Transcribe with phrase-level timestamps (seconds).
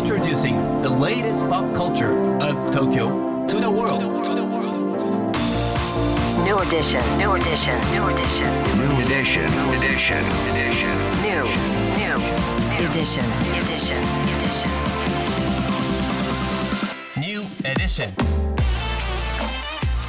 [0.00, 4.00] Introducing the latest pop culture of Tokyo to the world.
[6.42, 8.48] New edition, new edition, new edition,
[8.80, 9.44] New edition,
[9.76, 10.94] edition, edition.
[11.20, 11.44] new,
[12.00, 12.16] new,
[12.88, 13.26] edition,
[13.60, 14.00] edition,
[14.32, 14.70] edition.
[17.20, 18.14] New edition.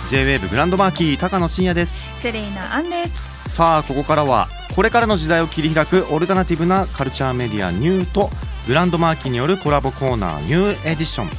[0.10, 8.30] J-WAVE グランドマーキー高野真也ですセレイナアンですさあここからはこれからの時代を切り開くオルタナティブなカルチャーメディアニューと
[8.72, 11.30] GRAND MARQUEE によるコラボコーナー NiEW EDITION。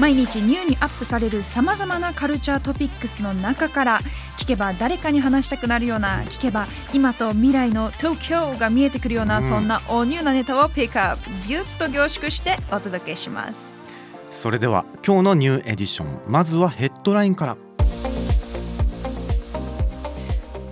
[0.00, 4.00] 毎日 NiEW にアップされるさまざまなカルチャートピックスの中から
[4.40, 9.48] 聞けば誰かに話したくなるような聞けば今と未来の東京が見えてくるような、うん。
[9.48, 13.76] そんなおニューなネタをピックアップギュッと凝縮してお届けします。
[14.32, 17.56] それでは今日の NiEW EDITION まずはヘッドラインから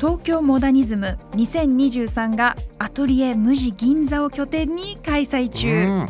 [0.01, 6.09] 東京モダニズム2023が ATELIER MUJI 銀座を拠点に開催中、うん。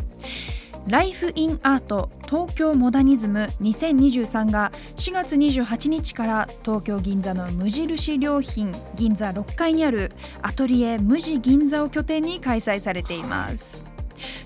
[0.87, 13.83] ライフ・イン・アート東京モダニズム2023が4月28日から東京銀座の無印良品銀座6階にあるアトリエ無地銀座を拠点に開催されています。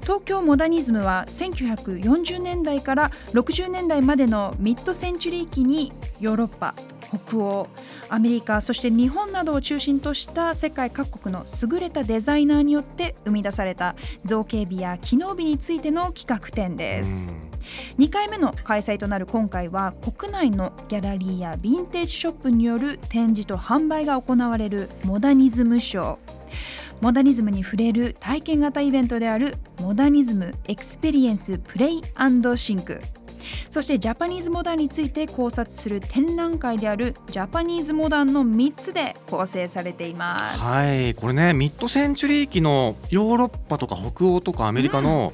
[0.01, 6.73] 東京モダニズムは1940年代から60年代までのミッドセンチュリー期にヨーロッパ
[7.13, 7.67] 北欧
[8.09, 17.35] アメリカそして日本などを中心とした世界各国の優れたデザイナーによって生み出された造形美や機能美についての企画展です。
[17.97, 26.35] 2回目の開催となる今回は国内のギャラリーやヴィンテージショップによる展示と販売が行われるモダニズムショー。
[27.01, 32.01] モダニズムに触れる体験型イベントであるモダニズムエクスペリエンスプレイ
[32.55, 33.01] シンク
[33.69, 40.59] そしてジャパニーズモダンについて考察する展覧会であるジャパニーズモダンの3つで構成されています。
[40.59, 41.13] はい。
[41.15, 45.33] これねミッドセンチュリー期のヨーロッパとか北欧とかアメリカの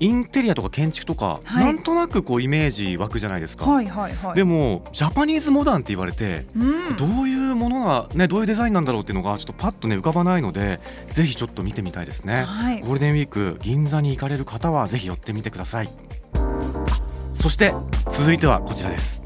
[0.00, 1.64] インテリアとか建築とか、はい。
[1.64, 4.34] なんとなくこうイメージ湧くじゃないですか、はいはいはい。
[4.34, 6.96] でもジャパニーズモダンって言われてうん。
[6.96, 10.80] どういうものが、ね、どういうデザインなんだろうっていうのがちょっとパッとね浮かばないので
[11.12, 12.80] ぜひちょっと見てみたいですね、はい。
[12.80, 15.90] ゴールデンウィーク銀座に行かれる方はぜひ寄ってみてください
[17.42, 17.74] そして
[18.12, 19.20] 続いてはこちらです。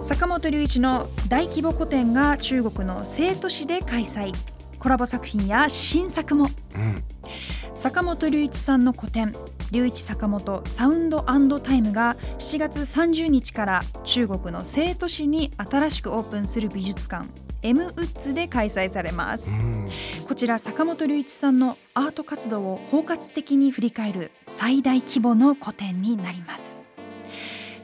[0.00, 4.32] 坂本龍一の大規模個展が中国の成都市で開催。
[4.78, 6.48] コラボ作品や新作も。
[6.76, 7.02] うん。
[7.74, 9.34] 坂本龍一さんの個展
[9.72, 11.24] 「龍一坂本サウンド
[11.58, 17.26] タイム」が7月30日から中国の成都市に新しくオープンする美術館
[17.66, 19.88] M ウッズで開催されます、うん。
[20.28, 26.80] こちら坂本龍一さんのアート活動を包括的に振り返る最大規模の個展になります。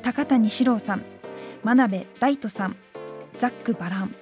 [0.02, 1.02] 高谷史郎さん
[1.64, 2.76] 真鍋大斗さん
[3.38, 4.14] ザック・バラン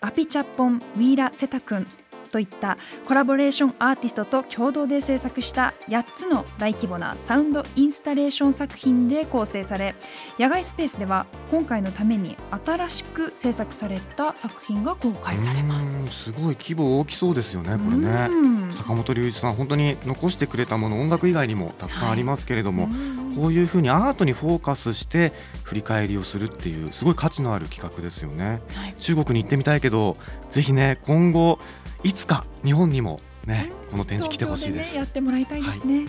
[0.00, 1.84] アピチャッポン・ウィーラ・セタ君
[2.28, 9.94] といったコラボレーションアーティストと共同で制作した8つの大規模なサウンドインスタレーション作品で構成され
[10.38, 16.10] 野外スペースでは今回のために新しく制作された作品が公開されまうんす。
[16.10, 18.28] すごい規模大きそうですよねこれね。
[18.30, 18.72] うん。
[18.72, 23.18] 坂本龍一さん本当に残してくれたもの音楽以外にもたくさんありますけれども、うん。
[23.34, 28.60] こういうふうにアートにフォーカスして振り返りをするっていうすごい価値のある企画ですよね。
[28.74, 28.94] はい。
[28.98, 30.16] 中国に行ってみたいけど
[30.50, 31.58] ぜひね今後
[32.02, 34.92] いつか日本にもねこの展示来てほしいです。
[34.92, 36.06] ね、やってもらいたいですね、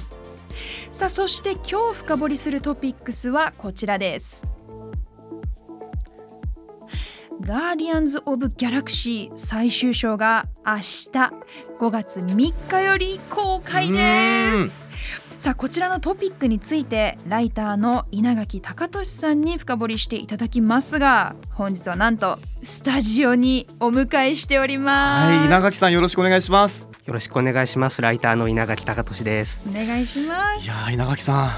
[0.94, 4.46] さあそして今日深掘りするトピックスはこちらです。
[7.42, 11.10] ガーディアンズ・オブ・ギャラクシー最終章が明日
[11.80, 14.88] 5月3日より公開です
[15.40, 28.04] さあこちらのトピックについてライターの稲垣隆俊さんに深掘りしていただきますが本日はなんとスタジオにお迎えしておりますはい稲垣さんよろしくお願いしますよろしくお願いします。
[28.04, 29.64] ライターの稲垣隆俊です。
[29.68, 31.52] お願いしますいやー稲垣さん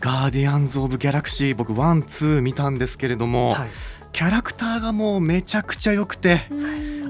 [0.00, 3.68] ガーディアンズ・オブ・ギャラクシー僕ワンツー見たんですけれども、はい。
[4.12, 6.42] キャラクターがもうめちゃくちゃ良くて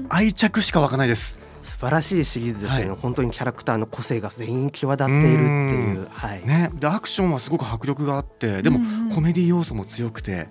[0.07, 2.97] 愛着しか湧かないです素晴らしいシリーズですね、はい。
[2.97, 6.07] 本当にキャラクターの個性が全員際立っているっていう。
[6.09, 6.45] はい。
[6.45, 8.83] ね、でアクションはすごく迫力があってでもうん。
[8.85, 10.47] うんコメディ要素も強くて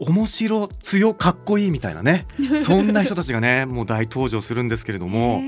[0.00, 2.26] 面白強かっこいいみたいなね。
[2.58, 5.42] そんな人たちがねもう大登場するんですけれども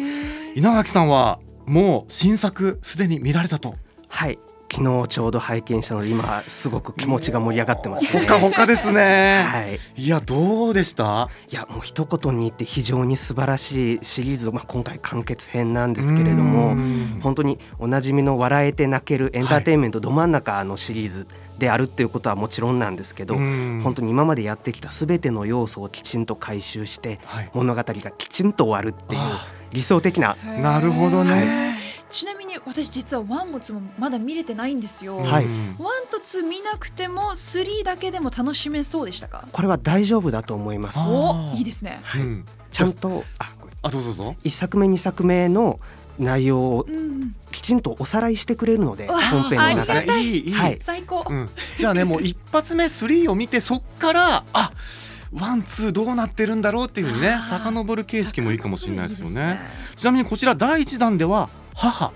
[0.54, 3.76] 稲垣さんはもう新作すでに見られたと。
[4.08, 4.38] はい。
[4.78, 8.20] 昨日ちょうど拝見したので今すごく気持ちが盛り上がってますね。
[8.20, 9.78] ほかほかですね、はい。
[9.96, 11.28] い、やどうでした？
[11.50, 17.18] いやもう一言に言って非常に素晴らしいシリーズ、まあ、今回完結編なんですけれどもうん。
[17.22, 21.26] 本当におなじみの笑えて泣けるエンターテインメントど真ん中のシリーズ
[21.58, 23.80] であるっていうことはもちろんなんですけどうん。
[23.82, 31.77] 本当に今までやってきた全ての要素をきちんと回収してはい物語がきちんと終わるっていうあ理想的ななるほどね、
[32.10, 35.18] ちなみに私実は one も two もまだ見れてないんですよ。
[35.18, 35.44] はい。
[35.44, 39.46] うん one と two 見なくても three だけでも楽しめそうでしたか？
[39.52, 40.98] これは大丈夫だと思います。
[41.00, 42.00] おいいですね。
[42.16, 42.44] うん。
[42.70, 43.52] ちゃんとあ
[43.82, 44.36] あどうぞどうぞ。
[44.44, 45.78] 一作目二作目の
[46.18, 50.06] 内容をうん、きちんとおさらいしてくれるのでうわ本編の中で。
[50.06, 50.24] たい。
[50.24, 50.78] いいいい、はい。
[50.80, 51.24] 最高。
[51.28, 51.48] うん、
[51.78, 54.72] じゃあねもう一発目3を見てそっからあ
[55.32, 59.42] ワンツーどうなってるんだろうっていうふうにね遡る形式もいいかもしれないですよね。
[59.42, 59.48] いい
[59.92, 62.12] でちなみにこちら第1弾では母。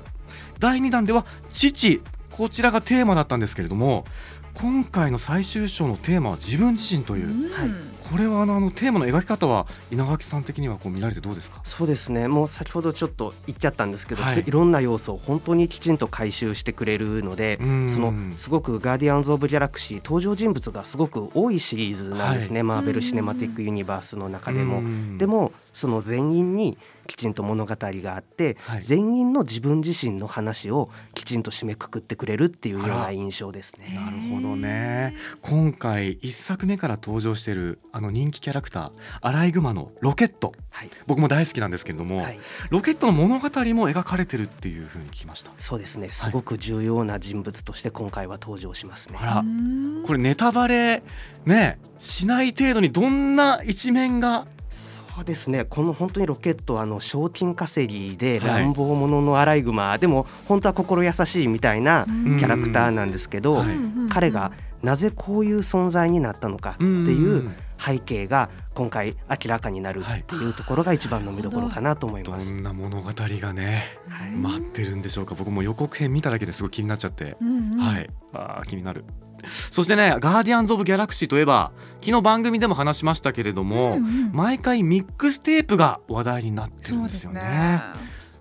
[0.58, 2.02] 第2弾では父。
[2.30, 4.06] こちらがテーマだったんですけれども
[4.54, 7.52] 今回の最終章のテーマは自分自身という、うん。
[7.52, 11.62] はいこれはあのあのテーマの描き方は稲垣さん的にはこう見られてどうですか？
[11.64, 12.28] そうですね。
[12.28, 14.44] もう先ほどちょっと言っちゃったんですけど、はい。
[14.46, 17.88] い、ろんな要素を本当にきちんと回収してくれるのでうん。
[17.88, 24.80] そのすごく「ガーディアンズ・オブ・ギャラクシー」登場人物がすごく多いシリーズなんですね、マーベル・シネマティック・ユニバースの中でも。
[24.80, 25.16] うん。
[25.16, 26.76] でもその全員に
[27.06, 28.82] きちんと物語があって、はい。
[28.82, 33.94] 全員の自分自身の話をきちんと締めくくってくれるっていうような印象ですね。
[33.94, 35.14] なるほどね。
[35.40, 38.90] 今回1作目から登場しているあの人気キャラクター
[39.22, 40.52] アライグマのロケット。
[40.70, 42.40] はい、僕も大好きなんですけれども、はい、
[42.70, 45.52] ロケットの物語も描かれてるっていうふうに聞きました。
[45.58, 46.08] そうですね。
[46.12, 49.19] すごく重要な人物として今回は登場しますね。
[49.20, 49.38] あら。
[49.38, 50.02] うん。
[50.04, 51.02] これネタバレ
[51.46, 54.46] ねしない程度にどんな一面が？
[54.70, 55.66] そうですね。
[55.66, 58.62] この本当にロケットはあの賞金稼ぎではい。
[58.62, 62.38] 乱暴者のアライグマ、でも本当は心優しいみたいなうん。
[62.38, 63.69] キャラクターなんですけど、はい。
[64.08, 64.52] 彼が
[64.82, 67.50] なぜこういう存在になったのかっていう
[67.84, 72.52] 背景が今回明らかになるっていうところが一番の見どころかなと思いどます。
[72.52, 74.31] んな物語がねはい。
[74.31, 75.34] 待ってるんでしょうか。
[75.34, 77.79] 僕も予告編見ただけですごい気になっちゃって、うんうん。
[77.79, 78.11] はい。
[78.32, 79.05] あー気になる。
[79.73, 84.31] そしてね「ガーディアンズ・オブ・ギャラクシー」といえば昨日番組でも話しましたけれども、うんうん。
[84.32, 87.81] 毎回ミックステープが話題になってるんですよね。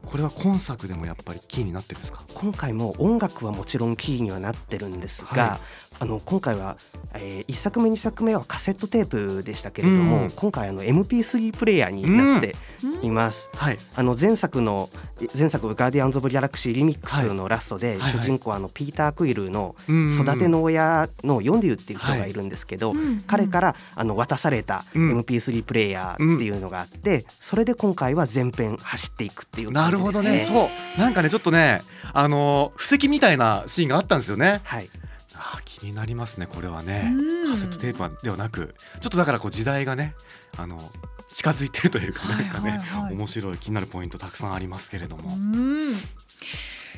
[0.05, 2.23] これは今作でもやっぱりキーになってるんですか？
[2.33, 5.59] 今回も音楽はもちろんキーにはなってるんですが、はい。
[5.99, 6.77] あの今回は、
[7.13, 10.31] え1作目2作目はカセットテープでしたけれども、うん。
[10.31, 12.55] 今回あの MP3 プレイヤーになって
[13.01, 13.49] います。
[13.55, 13.77] はい。
[13.95, 14.89] あの前作の
[15.37, 22.93] 前作「ガーディアンズ・オブ・ギャラクシー」リミックスのラストで、主人公はあのピーター・クイルのうん育ての親のヨンデュっていう人がいるんですけど、
[23.27, 25.19] 彼からあの渡されたうん。
[25.19, 30.39] MP3 プレイヤーっていうのがあって、それで今回は全編走っていくっていう感じですなるほどね。
[30.39, 30.99] そう。
[30.99, 31.81] なんかねちょっとね
[32.13, 34.61] あの布石みたいなシーンがあったんですよね。
[34.63, 34.89] はい。
[35.35, 37.11] あー気になりますねこれはね。
[37.15, 37.49] うん。
[37.51, 40.13] カセットテープではなくちょっとだからこう時代がね
[40.57, 40.91] あの
[41.33, 43.03] 近づいてるというかなんかね、はいはい。
[43.03, 45.95] はい面白い気になるポイントたくさんありますけれども、うん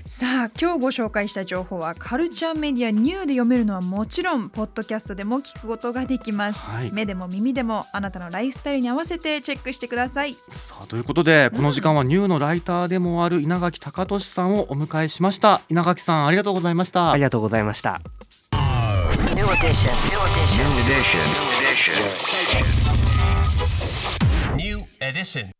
[0.06, 6.91] さあ今日ご紹介した情報はカルチャーメディアニューで読めるのはもちろんポッドキャストでも聞くことができます、はい。
[6.91, 10.35] 目でも耳でもあなたのライフスタイルに合わせてチェックしてください。
[10.50, 15.62] さあということでこの時間はニューのライターでもある稲垣隆俊さんをお迎えしました。
[15.69, 17.12] 稲垣さんありがとうございました。
[17.12, 18.01] ありがとうございました。
[25.03, 25.51] Edition.